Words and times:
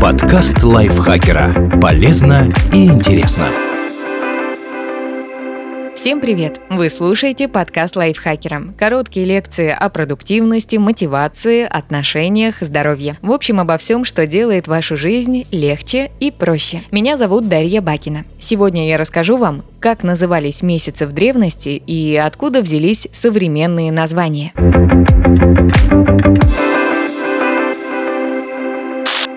Подкаст 0.00 0.62
лайфхакера. 0.62 1.80
Полезно 1.80 2.48
и 2.72 2.86
интересно. 2.86 3.46
Всем 5.96 6.20
привет! 6.20 6.60
Вы 6.70 6.88
слушаете 6.88 7.48
подкаст 7.48 7.96
лайфхакера. 7.96 8.62
Короткие 8.78 9.26
лекции 9.26 9.68
о 9.68 9.88
продуктивности, 9.88 10.76
мотивации, 10.76 11.64
отношениях, 11.64 12.56
здоровье. 12.60 13.18
В 13.20 13.32
общем, 13.32 13.58
обо 13.58 13.78
всем, 13.78 14.04
что 14.04 14.26
делает 14.26 14.68
вашу 14.68 14.96
жизнь 14.96 15.46
легче 15.50 16.10
и 16.20 16.30
проще. 16.30 16.82
Меня 16.92 17.18
зовут 17.18 17.48
Дарья 17.48 17.80
Бакина. 17.80 18.24
Сегодня 18.38 18.88
я 18.88 18.96
расскажу 18.96 19.36
вам, 19.36 19.64
как 19.80 20.04
назывались 20.04 20.62
месяцы 20.62 21.06
в 21.06 21.12
древности 21.12 21.70
и 21.70 22.16
откуда 22.16 22.62
взялись 22.62 23.08
современные 23.10 23.90
названия. 23.90 24.52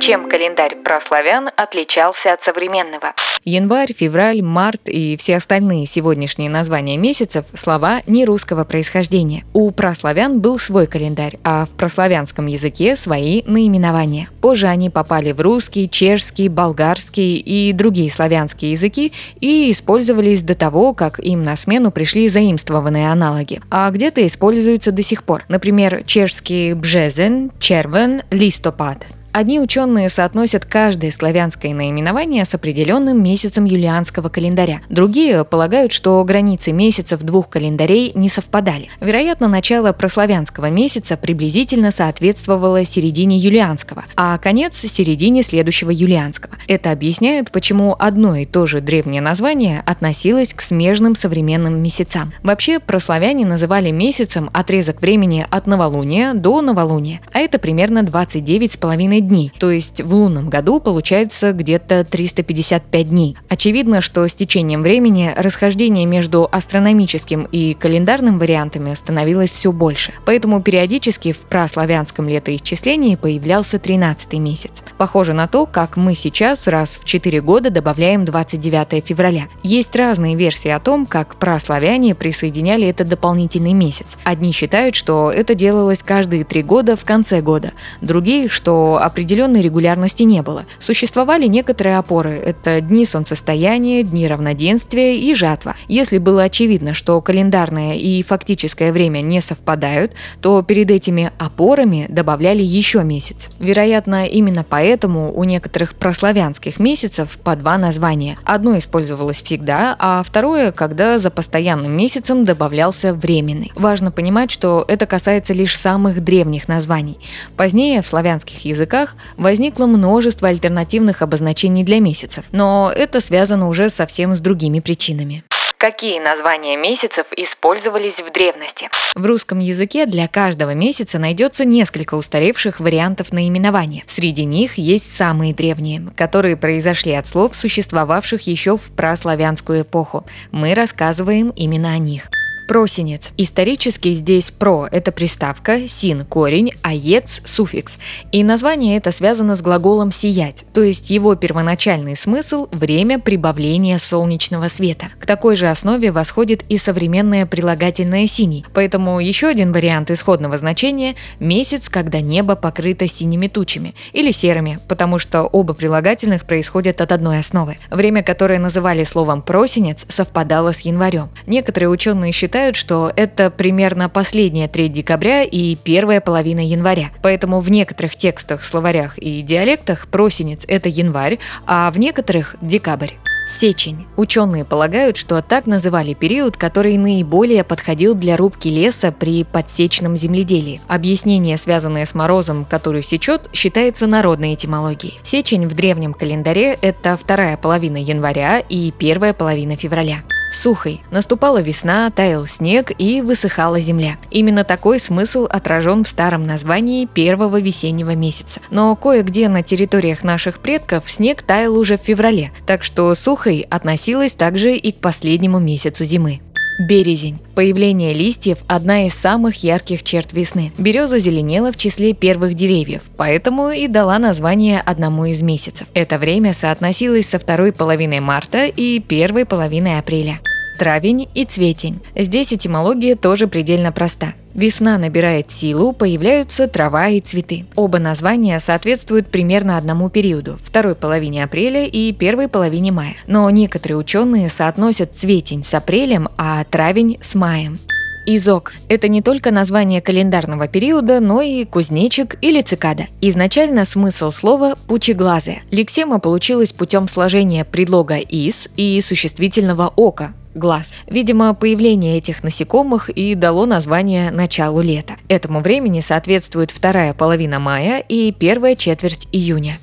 Чем 0.02 0.28
календарь 0.28 0.78
прославян 0.78 1.52
отличался 1.56 2.34
от 2.34 2.42
современного? 2.42 3.14
Январь, 3.44 3.94
февраль, 3.94 4.42
март 4.42 4.90
и 4.90 5.16
все 5.16 5.36
остальные 5.36 5.86
сегодняшние 5.86 6.50
названия 6.50 6.98
месяцев– 6.98 7.46
слова 7.54 8.02
нерусского 8.08 8.64
происхождения. 8.64 9.44
У 9.54 9.70
прославян 9.70 10.42
был 10.42 10.58
свой 10.58 10.88
календарь, 10.88 11.38
а 11.44 11.68
в 11.68 11.78
прославянском 11.78 12.48
языке 12.48 12.96
свои 12.96 13.44
наименования. 13.46 14.30
Позже 14.42 14.66
они 14.66 14.90
попали 14.90 15.34
в 15.34 15.42
русский, 15.42 15.88
чешский, 15.88 16.50
болгарский 16.50 17.38
и 17.38 17.72
другие 17.72 18.10
славянские 18.10 18.72
языки 18.72 19.14
и 19.40 19.70
использовались 19.70 20.42
до 20.42 20.56
того, 20.56 20.96
как 20.96 21.20
им 21.20 21.44
на 21.44 21.56
смену 21.56 21.92
пришли 21.92 22.28
заимствованные 22.28 23.12
аналоги. 23.12 23.62
А 23.70 23.92
где-то 23.92 24.26
используются 24.26 24.92
до 24.92 25.04
сих 25.04 25.24
пор. 25.24 25.44
Например, 25.48 26.02
чешский 26.08 26.74
бжезен, 26.74 27.52
червен, 27.60 28.24
листопад– 28.32 29.06
Одни 29.34 29.62
ученые 29.62 30.10
соотносят 30.10 30.66
каждое 30.66 31.10
славянское 31.10 31.74
наименование 31.74 32.44
с 32.44 32.54
определенным 32.54 33.24
месяцем 33.24 33.64
юлианского 33.64 34.28
календаря. 34.28 34.82
Другие 34.90 35.46
полагают, 35.46 35.94
что 35.94 36.22
границы 36.26 36.74
месяцев 36.74 37.22
двух 37.22 37.48
календарей 37.48 38.12
не 38.14 38.28
совпадали. 38.28 38.90
Вероятно, 39.00 39.48
начало 39.48 39.94
прославянского 39.94 40.70
месяца 40.70 41.16
приблизительно 41.16 41.92
соответствовало 41.92 42.84
середине 42.84 43.38
юлианского, 43.38 44.04
а 44.18 44.38
конец– 44.38 44.76
середине 44.82 45.44
следующего 45.44 45.92
юлианского. 45.92 46.56
Это 46.68 46.92
объясняет, 46.92 47.52
почему 47.52 47.96
одно 47.98 48.36
и 48.36 48.46
то 48.46 48.66
же 48.66 48.82
древнее 48.82 49.22
название 49.22 49.82
относилось 49.86 50.54
к 50.54 50.60
смежным 50.60 51.16
современным 51.16 51.82
месяцам. 51.82 52.34
Вообще, 52.44 52.80
прославяне 52.80 53.46
называли 53.46 53.92
месяцем 53.92 54.50
отрезок 54.52 55.02
времени 55.02 55.48
от 55.50 55.68
новолуния 55.68 56.34
до 56.34 56.62
новолуния, 56.62 57.22
а 57.32 57.40
это 57.40 57.60
примерно 57.60 58.00
29,5 58.00 59.21
дней, 59.28 59.52
то 59.58 59.72
есть 59.72 60.02
в 60.02 60.14
лунном 60.14 60.50
году 60.50 60.80
получается 60.80 61.52
где-то 61.52 62.04
355 62.04 63.10
дней. 63.10 63.38
Очевидно, 63.50 64.02
что 64.02 64.28
с 64.28 64.34
течением 64.34 64.82
времени 64.82 65.34
расхождение 65.36 66.06
между 66.06 66.48
астрономическим 66.52 67.44
и 67.52 67.74
календарным 67.74 68.40
вариантами 68.40 68.94
становилось 68.94 69.52
все 69.52 69.72
больше. 69.72 70.14
Поэтому 70.26 70.62
периодически 70.62 71.32
в 71.32 71.40
праславянском 71.40 72.28
летоисчислении 72.28 73.16
появлялся 73.16 73.80
13 73.80 74.34
месяц. 74.34 74.84
Похоже 74.98 75.34
на 75.34 75.48
то, 75.48 75.66
как 75.66 75.98
мы 75.98 76.16
сейчас 76.16 76.68
раз 76.68 77.00
в 77.02 77.06
4 77.06 77.42
года 77.42 77.70
добавляем 77.70 78.26
29 78.26 79.06
февраля. 79.06 79.48
Есть 79.64 79.96
разные 79.96 80.36
версии 80.36 80.70
о 80.70 80.80
том, 80.80 81.06
как 81.06 81.36
праславяне 81.36 82.16
присоединяли 82.16 82.88
этот 82.88 83.08
дополнительный 83.08 83.74
месяц. 83.74 84.18
Одни 84.24 84.52
считают, 84.52 84.96
что 84.96 85.32
это 85.32 85.56
делалось 85.56 86.04
каждые 86.04 86.44
три 86.44 86.64
года 86.64 86.96
в 86.96 87.06
конце 87.06 87.42
года, 87.42 87.72
другие, 88.02 88.48
что 88.48 89.00
определенной 89.12 89.62
регулярности 89.62 90.24
не 90.24 90.42
было. 90.42 90.66
Существовали 90.80 91.48
некоторые 91.48 91.98
опоры– 91.98 92.32
это 92.46 92.80
дни 92.80 93.06
солнцестояния, 93.06 94.04
дни 94.04 94.26
равноденствия 94.26 95.16
и 95.18 95.36
жатва. 95.36 95.76
Если 95.90 96.18
было 96.18 96.44
очевидно, 96.44 96.94
что 96.94 97.20
календарное 97.22 97.96
и 97.96 98.24
фактическое 98.24 98.94
время 98.94 99.22
не 99.22 99.42
совпадают, 99.42 100.14
то 100.42 100.62
перед 100.62 100.90
этими 100.90 101.32
опорами 101.38 102.06
добавляли 102.10 102.64
еще 102.64 103.04
месяц. 103.04 103.50
Вероятно, 103.60 104.26
именно 104.26 104.66
поэтому 104.68 105.34
у 105.36 105.44
некоторых 105.44 105.96
прославянских 105.96 106.80
месяцев 106.80 107.38
по 107.44 107.56
два 107.58 107.78
названия. 107.78 108.38
Одно 108.46 108.78
использовалось 108.78 109.42
всегда, 109.42 109.96
а 110.00 110.24
второе, 110.24 110.72
когда 110.72 111.20
за 111.20 111.32
постоянным 111.32 111.92
месяцем 111.92 112.46
добавлялся 112.46 113.14
временный. 113.14 113.74
Важно 113.76 114.12
понимать, 114.12 114.52
что 114.52 114.86
это 114.88 115.06
касается 115.06 115.54
лишь 115.54 115.78
самых 115.78 116.24
древних 116.24 116.70
названий. 116.70 117.20
Позднее 117.58 118.02
в 118.02 118.08
славянских 118.08 118.64
языках 118.64 119.01
языках 119.02 119.16
возникло 119.38 119.86
множество 119.86 120.48
альтернативных 120.48 121.22
обозначений 121.22 121.84
для 121.84 122.00
месяцев, 122.00 122.46
но 122.52 122.92
это 122.96 123.22
связано 123.22 123.68
уже 123.70 123.90
совсем 123.90 124.34
с 124.34 124.40
другими 124.40 124.80
причинами. 124.80 125.44
Какие 125.78 126.20
названия 126.20 126.78
месяцев 126.78 127.26
использовались 127.36 128.20
в 128.20 128.32
древности? 128.32 128.90
В 129.16 129.26
русском 129.26 129.58
языке 129.58 130.06
для 130.06 130.28
каждого 130.28 130.76
месяца 130.76 131.18
найдется 131.18 131.66
несколько 131.66 132.14
устаревших 132.14 132.80
вариантов 132.80 133.34
наименования. 133.34 134.04
Среди 134.06 134.46
них 134.46 134.78
есть 134.78 135.12
самые 135.12 135.56
древние, 135.56 136.04
которые 136.16 136.56
произошли 136.56 137.14
от 137.14 137.26
слов, 137.26 137.56
существовавших 137.56 138.46
еще 138.46 138.78
в 138.78 138.92
праславянскую 138.96 139.82
эпоху. 139.82 140.24
Мы 140.52 140.76
рассказываем 140.76 141.50
именно 141.56 141.94
о 141.94 141.98
них. 141.98 142.30
Просинец. 142.72 143.34
Исторически 143.36 144.14
здесь 144.14 144.50
про– 144.50 144.88
это 144.94 145.12
приставка, 145.12 145.90
син– 145.90 146.24
корень, 146.30 146.72
а 146.84 146.94
ец– 146.94 147.42
суффикс. 147.46 147.98
И 148.32 148.46
название 148.46 148.96
это 148.96 149.12
связано 149.12 149.58
с 149.58 149.62
глаголом 149.62 150.14
«сиять», 150.14 150.64
то 150.74 150.82
есть 150.82 151.10
его 151.10 151.36
первоначальный 151.36 152.16
смысл– 152.16 152.70
время 152.72 153.20
прибавления 153.20 153.98
солнечного 153.98 154.70
света. 154.70 155.08
К 155.20 155.26
такой 155.26 155.58
же 155.58 155.68
основе 155.68 156.14
восходит 156.14 156.64
и 156.70 156.78
современное 156.78 157.46
прилагательное 157.46 158.26
«синий». 158.26 158.66
Поэтому 158.74 159.20
еще 159.20 159.48
один 159.48 159.74
вариант 159.74 160.10
исходного 160.10 160.58
значения– 160.58 161.16
месяц, 161.40 161.90
когда 161.90 162.22
небо 162.22 162.56
покрыто 162.56 163.06
синими 163.06 163.50
тучами, 163.50 163.96
или 164.14 164.32
серыми, 164.32 164.80
потому 164.88 165.20
что 165.20 165.44
оба 165.44 165.74
прилагательных 165.74 166.46
происходят 166.46 167.02
от 167.02 167.12
одной 167.12 167.40
основы. 167.40 167.76
Время, 167.90 168.24
которое 168.24 168.60
называли 168.60 169.04
словом 169.04 169.42
«просинец», 169.42 170.06
совпадало 170.08 170.72
с 170.72 170.80
январем. 170.80 171.28
Некоторые 171.46 171.90
ученые 171.90 172.32
считают, 172.32 172.61
считают, 172.62 172.76
что 172.76 173.12
это 173.16 173.50
примерно 173.50 174.08
последняя 174.08 174.68
треть 174.68 174.94
декабря 174.94 175.44
и 175.44 175.76
первая 175.76 176.22
половина 176.22 176.60
января. 176.60 177.10
Поэтому 177.24 177.60
в 177.60 177.72
некоторых 177.72 178.16
текстах, 178.16 178.64
словарях 178.64 179.18
и 179.18 179.42
диалектах 179.42 180.08
просенец– 180.08 180.64
это 180.68 180.88
январь, 180.88 181.40
а 181.66 181.90
в 181.90 181.98
некоторых– 181.98 182.56
декабрь. 182.62 183.14
Сечень. 183.50 184.06
Ученые 184.16 184.64
полагают, 184.64 185.18
что 185.18 185.42
так 185.42 185.66
называли 185.66 186.14
период, 186.14 186.56
который 186.56 186.98
наиболее 186.98 187.64
подходил 187.64 188.14
для 188.14 188.38
рубки 188.38 188.68
леса 188.68 189.12
при 189.12 189.44
подсечном 189.44 190.16
земледелии. 190.16 190.80
Объяснение, 190.88 191.58
связанное 191.58 192.06
с 192.06 192.14
морозом, 192.14 192.64
который 192.64 193.02
сечет, 193.02 193.50
считается 193.54 194.06
народной 194.06 194.54
этимологией. 194.54 195.20
Сечень 195.24 195.68
в 195.68 195.74
древнем 195.74 196.14
календаре– 196.14 196.78
это 196.82 197.18
вторая 197.18 197.58
половина 197.58 197.98
января 197.98 198.60
и 198.60 198.92
первая 198.92 199.34
половина 199.34 199.76
февраля 199.76 200.18
сухой. 200.54 201.02
Наступала 201.12 201.62
весна, 201.62 202.10
таял 202.10 202.48
снег 202.48 202.92
и 202.98 203.22
высыхала 203.22 203.80
земля. 203.80 204.18
Именно 204.30 204.64
такой 204.64 205.00
смысл 205.00 205.46
отражен 205.50 206.04
в 206.04 206.08
старом 206.08 206.46
названии 206.46 207.06
первого 207.06 207.60
весеннего 207.60 208.16
месяца. 208.16 208.62
Но 208.70 208.96
кое-где 208.96 209.50
на 209.50 209.64
территориях 209.64 210.24
наших 210.24 210.60
предков 210.60 211.10
снег 211.10 211.42
таял 211.42 211.76
уже 211.78 211.98
в 211.98 212.02
феврале, 212.02 212.52
так 212.66 212.84
что 212.84 213.14
сухой 213.16 213.66
относилась 213.70 214.34
также 214.34 214.76
и 214.76 214.92
к 214.92 214.98
последнему 214.98 215.60
месяцу 215.60 216.06
зимы. 216.06 216.42
Березень. 216.80 217.40
Появление 217.56 218.14
листьев– 218.14 218.60
одна 218.68 219.06
из 219.06 219.14
самых 219.14 219.64
ярких 219.64 220.04
черт 220.04 220.34
весны. 220.34 220.72
Береза 220.78 221.20
зеленела 221.20 221.72
в 221.72 221.78
числе 221.78 222.14
первых 222.14 222.54
деревьев, 222.54 223.04
поэтому 223.18 223.70
и 223.70 223.88
дала 223.88 224.18
название 224.20 224.82
одному 224.82 225.26
из 225.26 225.42
месяцев. 225.42 225.88
Это 225.94 226.18
время 226.18 226.54
соотносилось 226.54 227.30
со 227.30 227.40
второй 227.40 227.72
половиной 227.72 228.20
марта 228.20 228.66
и 228.66 229.00
первой 229.00 229.46
половиной 229.46 230.00
апреля 230.00 230.40
травень 230.82 231.30
и 231.36 231.46
цветень. 231.46 232.00
Здесь 232.16 232.52
этимология 232.52 233.16
тоже 233.16 233.46
предельно 233.46 233.92
проста. 233.92 234.34
Весна 234.56 234.98
набирает 234.98 235.52
силу, 235.52 235.94
появляются 235.94 236.68
трава 236.68 237.10
и 237.10 237.20
цветы. 237.20 237.68
Оба 237.76 238.00
названия 238.00 238.60
соответствуют 238.60 239.28
примерно 239.28 239.78
одному 239.78 240.10
периоду– 240.10 240.58
второй 240.64 240.96
половине 240.96 241.44
апреля 241.44 241.86
и 241.86 242.12
первой 242.14 242.48
половине 242.48 242.92
мая. 242.92 243.14
Но 243.28 243.48
некоторые 243.52 244.00
ученые 244.00 244.50
соотносят 244.50 245.16
цветень 245.16 245.64
с 245.64 245.72
апрелем, 245.76 246.30
а 246.36 246.64
травень 246.64 247.20
с 247.22 247.36
маем. 247.36 247.78
Изок– 248.26 248.74
это 248.90 249.08
не 249.08 249.22
только 249.22 249.52
название 249.52 250.02
календарного 250.02 250.68
периода, 250.68 251.20
но 251.20 251.42
и 251.42 251.64
кузнечик 251.66 252.40
или 252.42 252.64
цикада. 252.64 253.06
Изначально 253.22 253.86
смысл 253.86 254.32
слова 254.32 254.76
«пучеглазая». 254.88 255.62
Лексема 255.70 256.20
получилась 256.20 256.72
путем 256.72 257.08
сложения 257.08 257.66
предлога 257.66 258.18
«из» 258.18 258.68
и 258.78 259.00
существительного 259.02 259.94
«ока», 259.96 260.34
глаз. 260.54 260.92
Видимо, 261.08 261.54
появление 261.54 262.18
этих 262.18 262.44
насекомых 262.44 263.10
и 263.10 263.36
дало 263.36 263.66
название 263.66 264.32
началу 264.32 264.82
лета. 264.82 265.16
Этому 265.28 265.62
времени 265.62 266.02
соответствует 266.02 266.72
вторая 266.72 267.14
половина 267.14 267.60
мая 267.60 268.00
и 268.00 268.32
первая 268.32 268.76
четверть 268.76 269.28
июня 269.32 269.80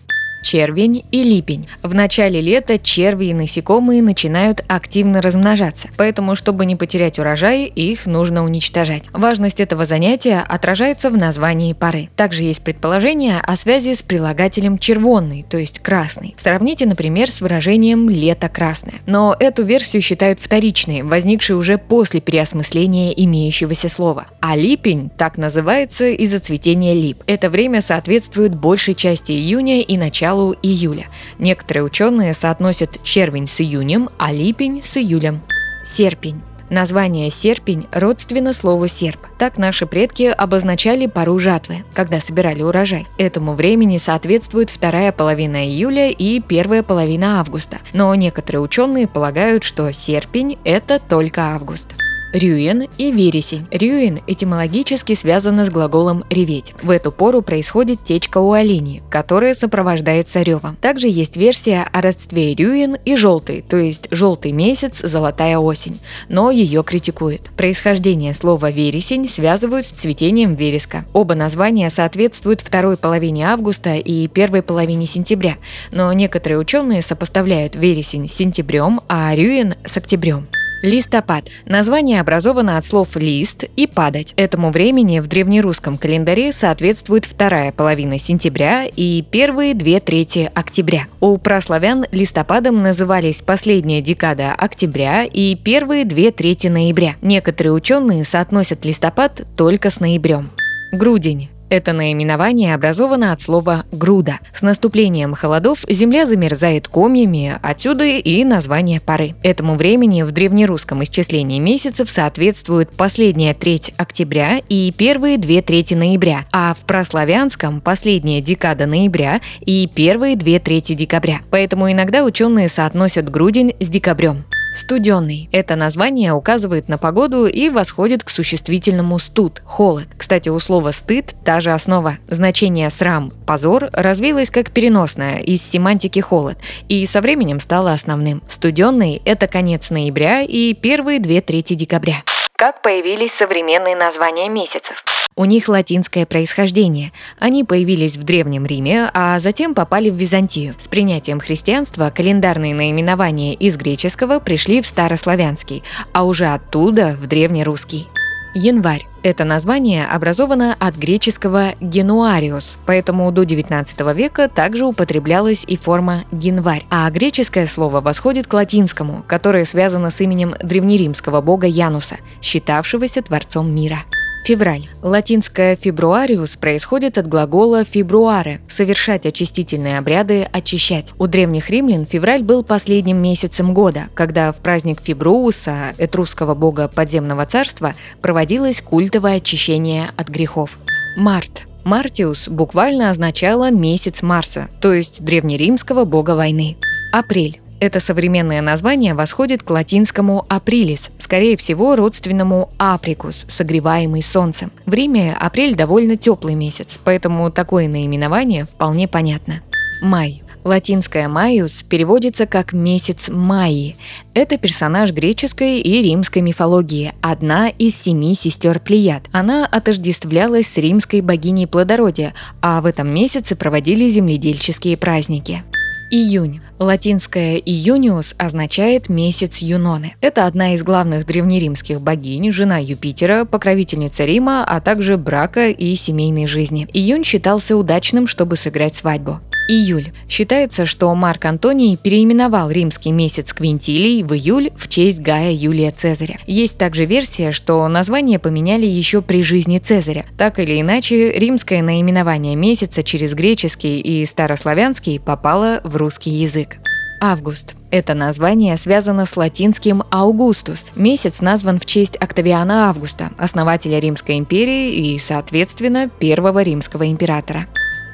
червень 0.49 1.05
и 1.13 1.23
липень. 1.23 1.69
В 1.83 1.95
начале 1.95 2.41
лета 2.41 2.79
черви 2.79 3.27
и 3.27 3.35
насекомые 3.35 4.01
начинают 4.01 4.65
активно 4.67 5.21
размножаться, 5.21 5.89
поэтому, 5.99 6.37
чтобы 6.37 6.65
не 6.65 6.75
потерять 6.75 7.19
урожай, 7.19 7.65
их 7.65 8.07
нужно 8.07 8.43
уничтожать. 8.43 9.03
Важность 9.13 9.61
этого 9.61 9.85
занятия 9.85 10.43
отражается 10.49 11.11
в 11.11 11.19
названии 11.19 11.75
пары. 11.75 12.09
Также 12.17 12.45
есть 12.45 12.63
предположение 12.63 13.41
о 13.43 13.59
связи 13.59 13.95
с 13.95 14.01
прилагателем 14.01 14.79
червонный, 14.79 15.45
то 15.47 15.59
есть 15.59 15.81
красный. 15.81 16.35
Сравните, 16.43 16.87
например, 16.87 17.31
с 17.31 17.43
выражением 17.43 18.09
«лето 18.09 18.49
красное». 18.49 18.95
Но 19.05 19.37
эту 19.39 19.65
версию 19.65 20.01
считают 20.01 20.41
вторичной, 20.41 21.03
возникшей 21.03 21.57
уже 21.57 21.77
после 21.77 22.23
переосмысления 22.23 23.13
имеющегося 23.13 23.91
слова. 23.91 24.29
А 24.41 24.57
липень 24.57 25.11
так 25.11 25.37
называется 25.37 26.09
из-за 26.09 26.41
цветения 26.41 26.95
лип. 26.95 27.23
Это 27.27 27.51
время 27.51 27.83
соответствует 27.83 28.55
большей 28.55 28.95
части 28.95 29.33
июня 29.33 29.83
и 29.83 29.99
началу 29.99 30.38
началу 30.39 30.55
июля. 30.63 31.07
Некоторые 31.39 31.85
ученые 31.85 32.35
соотносят 32.35 33.03
червень 33.03 33.49
с 33.49 33.61
июнем, 33.61 34.09
а 34.19 34.33
липень 34.33 34.83
с 34.83 34.97
июлем. 34.97 35.41
Серпень. 35.85 36.43
Название 36.71 37.31
«серпень» 37.31 37.87
родственно 37.93 38.53
слову 38.53 38.89
«серп». 38.89 39.21
Так 39.39 39.57
наши 39.57 39.87
предки 39.87 40.25
обозначали 40.25 41.07
пару 41.07 41.39
жатвы, 41.39 41.77
когда 41.95 42.21
собирали 42.21 42.61
урожай. 42.61 43.07
Этому 43.17 43.55
времени 43.55 43.97
соответствует 43.97 44.69
вторая 44.69 45.11
половина 45.13 45.67
июля 45.67 46.11
и 46.11 46.41
первая 46.41 46.83
половина 46.83 47.41
августа. 47.41 47.79
Но 47.95 48.15
некоторые 48.15 48.61
ученые 48.61 49.09
полагают, 49.09 49.65
что 49.65 49.91
серпень– 49.93 50.59
это 50.65 50.99
только 50.99 51.55
август. 51.55 51.95
Рюин 52.33 52.87
и 52.99 53.11
вересень. 53.11 53.67
Рюин 53.71 54.21
этимологически 54.27 55.15
связано 55.15 55.65
с 55.65 55.71
глаголом 55.71 56.25
«реветь». 56.29 56.75
В 56.83 56.91
эту 56.91 57.11
пору 57.11 57.41
происходит 57.41 58.05
течка 58.05 58.39
у 58.39 58.53
оленей, 58.53 59.03
которая 59.11 59.55
сопровождается 59.55 60.43
ревом. 60.43 60.77
Также 60.77 61.09
есть 61.09 61.39
версия 61.39 61.89
о 61.91 62.03
родстве 62.03 62.55
Рюин 62.55 62.97
и 63.05 63.17
желтый, 63.17 63.65
то 63.67 63.79
есть 63.79 64.09
желтый 64.11 64.53
месяц, 64.53 65.01
золотая 65.03 65.59
осень, 65.59 66.01
но 66.29 66.51
ее 66.51 66.83
критикуют. 66.85 67.51
Происхождение 67.57 68.35
слова 68.35 68.71
«вересень» 68.71 69.27
связывают 69.27 69.87
с 69.87 69.91
цветением 69.91 70.55
вереска. 70.55 71.07
Оба 71.15 71.35
названия 71.35 71.89
соответствуют 71.89 72.61
второй 72.61 72.99
половине 72.99 73.47
августа 73.47 73.95
и 73.95 74.29
первой 74.29 74.63
половине 74.63 75.07
сентября, 75.07 75.57
но 75.93 76.13
некоторые 76.13 76.59
ученые 76.59 77.01
сопоставляют 77.01 77.75
вересень 77.75 78.29
с 78.29 78.35
сентябрем, 78.35 79.01
а 79.09 79.35
Рюин 79.35 79.75
с 79.87 79.97
октябрем. 79.97 80.47
Листопад. 80.83 81.45
Название 81.67 82.21
образовано 82.21 82.79
от 82.79 82.87
слов 82.87 83.17
«лист» 83.17 83.65
и 83.75 83.89
«падать». 83.89 84.33
Этому 84.37 84.71
времени 84.71 85.19
в 85.19 85.27
древнерусском 85.27 85.99
календаре 85.99 86.53
соответствует 86.53 87.25
вторая 87.25 87.73
половина 87.73 88.19
сентября 88.19 88.85
и 88.85 89.25
первые 89.29 89.75
две 89.75 89.99
трети 89.99 90.51
октября. 90.55 91.07
У 91.21 91.37
прославян 91.39 92.05
листопадом 92.13 92.83
назывались 92.83 93.43
последняя 93.43 94.01
декада 94.01 94.53
октября 94.53 95.25
и 95.25 95.57
первые 95.57 96.05
две 96.05 96.31
трети 96.31 96.69
ноября. 96.69 97.17
Некоторые 97.23 97.73
ученые 97.73 98.25
соотносят 98.25 98.85
листопад 98.85 99.43
только 99.57 99.91
с 99.91 99.99
ноябрем. 99.99 100.51
Грудень. 100.93 101.49
Это 101.71 101.93
наименование 101.93 102.75
образовано 102.75 103.33
от 103.33 103.43
слова 103.43 103.85
«груда». 103.93 104.39
С 104.55 104.63
наступлением 104.63 105.35
холодов 105.35 105.85
земля 105.89 106.27
замерзает 106.27 106.89
комьями, 106.89 107.59
отсюда 107.63 108.05
и 108.05 108.45
название 108.45 109.01
поры. 109.01 109.35
Этому 109.43 109.77
времени 109.77 110.23
в 110.23 110.33
древнерусском 110.33 111.05
исчислении 111.05 111.59
месяцев 111.59 112.09
соответствует 112.09 112.91
последняя 112.91 113.55
треть 113.55 113.93
октября 113.97 114.63
и 114.69 114.93
первые 114.97 115.37
две 115.37 115.61
трети 115.61 115.95
ноября, 115.95 116.47
а 116.53 116.75
в 116.75 116.87
прославянском– 116.87 117.81
последняя 117.83 118.41
декада 118.41 118.87
ноября 118.87 119.41
и 119.61 119.89
первые 119.93 120.37
две 120.37 120.59
трети 120.61 120.95
декабря. 120.95 121.41
Поэтому 121.51 121.91
иногда 121.93 122.25
ученые 122.25 122.69
соотносят 122.69 123.29
грудень 123.29 123.75
с 123.81 123.89
декабрем. 123.89 124.45
Студенный. 124.75 125.49
Это 125.53 125.77
название 125.77 126.33
указывает 126.33 126.89
на 126.89 126.99
погоду 126.99 127.47
и 127.47 127.71
восходит 127.71 128.23
к 128.23 128.29
существительному 128.29 129.19
студ– 129.19 129.63
холод. 129.65 130.09
Кстати, 130.17 130.49
у 130.49 130.59
слова 130.59 130.93
«стыд» 130.93 131.35
та 131.45 131.61
же 131.61 131.73
основа. 131.73 132.19
Значение 132.29 132.91
«срам»– 132.91 133.33
позор 133.47 133.89
развилось 133.93 134.51
как 134.51 134.71
переносное 134.71 135.39
из 135.39 135.63
семантики 135.63 136.21
«холод» 136.21 136.59
и 136.89 137.07
со 137.07 137.21
временем 137.21 137.61
стало 137.61 137.93
основным. 137.93 138.43
Студенный– 138.49 139.23
это 139.25 139.47
конец 139.47 139.91
ноября 139.91 140.43
и 140.43 140.75
первые 140.75 141.19
две 141.19 141.41
трети 141.41 141.75
декабря. 141.75 142.23
Как 142.57 142.83
появились 142.83 143.33
современные 143.33 143.97
названия 143.97 144.49
месяцев? 144.49 145.05
У 145.39 145.45
них 145.45 145.69
латинское 145.69 146.27
происхождение. 146.27 147.13
Они 147.39 147.63
появились 147.63 148.17
в 148.17 148.25
Древнем 148.25 148.67
Риме, 148.67 149.09
а 149.15 149.39
затем 149.39 149.73
попали 149.73 150.11
в 150.11 150.17
Византию. 150.17 150.75
С 150.81 150.89
принятием 150.89 151.39
христианства 151.39 152.11
календарные 152.13 152.75
наименования 152.75 153.55
из 153.55 153.77
греческого 153.77 154.41
пришли 154.41 154.83
в 154.83 154.87
старославянский, 154.87 155.85
а 156.13 156.25
уже 156.25 156.47
оттуда 156.47 157.17
в 157.17 157.29
древнерусский. 157.29 158.09
Январь. 158.53 159.07
Это 159.23 159.45
название 159.45 160.07
образовано 160.07 160.75
от 160.77 160.97
греческого 160.97 161.75
«генуариус», 161.81 162.77
поэтому 162.85 163.31
до 163.31 163.45
XIX 163.45 164.15
века 164.15 164.49
также 164.49 164.87
употреблялась 164.87 165.63
и 165.65 165.77
форма 165.77 166.25
«январь». 166.33 166.85
А 166.91 167.09
греческое 167.11 167.67
слово 167.67 168.01
восходит 168.01 168.49
к 168.49 168.55
латинскому, 168.55 169.23
которое 169.29 169.65
связано 169.67 170.11
с 170.11 170.21
именем 170.21 170.57
древнеримского 170.61 171.41
бога 171.43 171.69
Януса, 171.69 172.17
считавшегося 172.43 173.23
творцом 173.23 173.73
мира. 173.73 173.99
Февраль. 174.45 174.89
Латинское 175.03 175.77
«фебруариус» 175.77 176.57
происходит 176.57 177.19
от 177.19 177.27
глагола 177.29 177.85
«фебруаре»– 177.85 178.61
совершать 178.69 179.27
очистительные 179.27 179.99
обряды, 179.99 180.49
очищать. 180.51 181.13
У 181.19 181.27
древних 181.27 181.69
римлян 181.69 182.07
февраль 182.07 182.43
был 182.43 182.65
последним 182.65 183.19
месяцем 183.19 183.75
года, 183.75 184.05
когда 184.15 184.51
в 184.53 184.57
праздник 184.57 185.01
Фебрууса, 185.03 185.93
этрусского 185.99 186.55
бога 186.55 186.89
подземного 186.89 187.45
царства, 187.45 187.95
проводилось 188.23 188.81
культовое 188.81 189.37
очищение 189.37 190.07
от 190.17 190.29
грехов. 190.29 190.79
Март. 191.17 191.63
Мартиус 191.85 192.49
буквально 192.49 193.11
означало 193.11 193.71
«месяц 193.71 194.23
Марса», 194.23 194.69
то 194.81 194.93
есть 194.93 195.23
древнеримского 195.23 196.05
бога 196.05 196.35
войны. 196.35 196.77
Апрель. 197.13 197.61
Это 197.81 198.01
современное 198.01 198.61
название 198.61 199.15
восходит 199.15 199.63
к 199.63 199.71
латинскому 199.71 200.45
«априлис», 200.49 201.11
скорее 201.19 201.57
всего, 201.57 201.95
родственному 201.95 202.71
«априкус», 202.77 203.47
согреваемый 203.49 204.23
солнцем. 204.23 204.73
В 204.85 204.93
Риме 204.93 205.37
апрель 205.39 205.77
довольно 205.77 206.17
теплый 206.17 206.57
месяц, 206.57 206.99
поэтому 207.05 207.51
такое 207.53 207.87
наименование 207.87 208.65
вполне 208.65 209.07
понятно. 209.07 209.61
Май. 210.03 210.43
Латинское 210.65 211.29
«майус» 211.29 211.85
переводится 211.85 212.47
как 212.47 212.73
«месяц 212.73 213.29
Майи». 213.29 213.97
Это 214.35 214.59
персонаж 214.59 215.13
греческой 215.13 215.81
и 215.81 216.03
римской 216.03 216.43
мифологии, 216.43 217.15
одна 217.23 217.69
из 217.69 217.95
семи 217.95 218.35
сестер 218.35 218.81
Плеяд. 218.81 219.23
Она 219.33 219.67
отождествлялась 219.67 220.67
с 220.67 220.77
римской 220.77 221.21
богиней 221.21 221.69
плодородия, 221.69 222.35
а 222.61 222.81
в 222.81 222.87
этом 222.87 223.09
месяце 223.09 223.55
проводили 223.55 224.09
земледельческие 224.09 224.97
праздники. 224.97 225.63
Июнь. 226.11 226.61
Латинское 226.79 227.57
«июниус» 227.57 228.35
означает 228.39 229.11
«месяц 229.11 229.59
Юноны». 229.59 230.15
Это 230.23 230.47
одна 230.47 230.73
из 230.75 230.83
главных 230.83 231.27
древнеримских 231.27 232.01
богинь, 232.01 232.51
жена 232.51 232.79
Юпитера, 232.79 233.45
покровительница 233.45 234.25
Рима, 234.25 234.65
а 234.65 234.81
также 234.81 235.19
брака 235.19 235.69
и 235.69 235.95
семейной 235.95 236.47
жизни. 236.47 236.89
Июнь 236.95 237.25
считался 237.25 237.77
удачным, 237.77 238.27
чтобы 238.27 238.57
сыграть 238.57 238.97
свадьбу. 238.97 239.41
Июль. 239.69 240.13
Считается, 240.31 240.87
что 240.87 241.15
Марк 241.15 241.45
Антоний 241.45 241.99
переименовал 241.99 242.71
римский 242.71 243.13
месяц 243.13 243.53
Квинтилий 243.53 244.23
в 244.23 244.33
июль 244.33 244.71
в 244.75 244.89
честь 244.89 245.21
Гая 245.21 245.53
Юлия 245.53 245.91
Цезаря. 245.91 246.39
Есть 246.47 246.79
также 246.79 247.05
версия, 247.05 247.53
что 247.53 247.87
название 247.87 248.39
поменяли 248.39 248.87
еще 248.87 249.21
при 249.21 249.43
жизни 249.43 249.79
Цезаря. 249.79 250.25
Так 250.39 250.59
или 250.59 250.81
иначе, 250.81 251.33
римское 251.33 251.83
наименование 251.83 252.57
месяца 252.57 253.03
через 253.03 253.35
греческий 253.35 254.01
и 254.01 254.25
старославянский 254.25 255.21
попало 255.21 255.83
в 255.85 255.97
русский 255.97 256.31
язык. 256.31 256.79
Август. 257.21 257.75
Это 257.91 258.15
название 258.15 258.77
связано 258.79 259.27
с 259.27 259.37
латинским 259.37 260.03
«Аугустус». 260.11 260.79
Месяц 260.95 261.41
назван 261.43 261.79
в 261.79 261.85
честь 261.85 262.17
Октавиана 262.17 262.89
Августа, 262.89 263.33
основателя 263.37 263.99
Римской 263.99 264.39
империи 264.39 264.95
и, 264.95 265.19
соответственно, 265.19 266.09
первого 266.09 266.63
римского 266.63 267.11
императора 267.11 267.67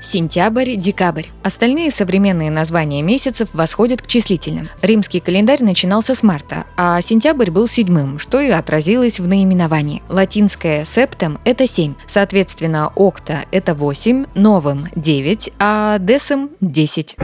сентябрь, 0.05 0.77
декабрь. 0.77 1.27
Остальные 1.43 1.91
современные 1.91 2.51
названия 2.51 3.03
месяцев 3.03 3.49
восходят 3.53 4.03
к 4.03 4.07
числительным. 4.07 4.69
Римский 4.83 5.21
календарь 5.21 5.63
начинался 5.63 6.15
с 6.15 6.23
марта, 6.23 6.65
а 6.77 7.01
сентябрь 7.01 7.51
был 7.51 7.67
седьмым, 7.69 8.19
что 8.19 8.41
и 8.41 8.51
отразилось 8.51 9.21
в 9.21 9.27
наименовании. 9.27 10.03
Латинское 10.09 10.85
«септем»— 10.85 11.39
это 11.45 11.67
семь, 11.67 11.95
соответственно, 12.07 12.93
«окта»— 12.95 13.45
это 13.51 13.75
восемь, 13.75 14.27
«новым»— 14.35 14.89
девять, 14.95 15.51
а 15.59 15.99
«десем»— 15.99 16.51
десять. 16.61 17.17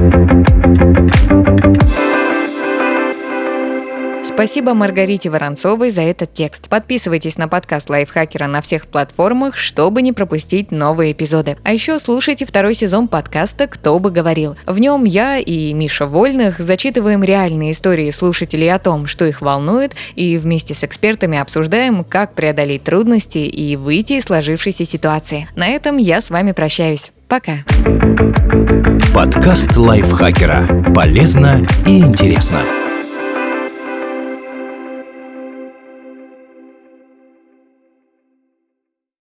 Спасибо 4.23 4.75
Маргарите 4.75 5.31
Воронцовой 5.31 5.91
за 5.91 6.03
этот 6.03 6.33
текст. 6.33 6.69
Подписывайтесь 6.69 7.39
на 7.39 7.49
подкаст 7.49 7.89
Лайфхакера 7.89 8.47
на 8.47 8.61
всех 8.61 8.87
платформах, 8.87 9.57
чтобы 9.57 10.03
не 10.03 10.13
пропустить 10.13 10.71
новые 10.71 11.13
эпизоды. 11.13 11.57
А 11.65 11.73
еще 11.73 11.99
слушайте 11.99 12.45
второй 12.45 12.75
сезон 12.75 13.09
подкаста 13.09 13.67
«Кто 13.67 13.99
бы 13.99 14.11
говорил». 14.11 14.57
В 14.67 14.79
нем 14.79 15.05
я 15.05 15.39
и 15.39 15.73
Миша 15.73 16.07
Вольных 16.07 16.59
зачитываем 16.59 17.25
реальные 17.25 17.73
истории 17.73 18.11
слушателей 18.11 18.73
о 18.73 18.79
том, 18.79 19.07
что 19.07 19.25
их 19.25 19.41
волнует, 19.41 19.93
и 20.15 20.37
вместе 20.37 20.75
с 20.75 20.85
экспертами 20.85 21.39
обсуждаем, 21.39 22.05
как 22.05 22.35
преодолеть 22.35 22.85
трудности 22.85 23.39
и 23.39 23.77
выйти 23.77 24.15
из 24.15 24.25
сложившейся 24.25 24.85
ситуации. 24.85 25.49
На 25.57 25.69
этом 25.69 25.97
я 25.97 26.21
с 26.21 26.31
вами 26.31 26.53
прощаюсь. 26.53 27.13
Пока. 27.29 27.65
Подкаст 29.15 29.77
Лайфхакера. 29.77 30.93
Полезно 30.95 31.67
и 31.87 32.01
интересно. 32.01 32.61